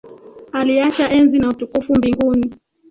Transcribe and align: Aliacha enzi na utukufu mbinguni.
Aliacha 0.51 1.09
enzi 1.11 1.39
na 1.39 1.49
utukufu 1.49 1.95
mbinguni. 1.95 2.53